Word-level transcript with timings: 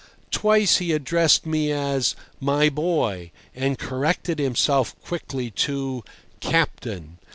Twice 0.31 0.77
he 0.77 0.93
addressed 0.93 1.45
me 1.45 1.71
as 1.71 2.15
"My 2.39 2.69
boy," 2.69 3.29
and 3.53 3.77
corrected 3.77 4.39
himself 4.39 4.95
quickly 5.03 5.51
to 5.67 6.03
"Captain." 6.39 7.19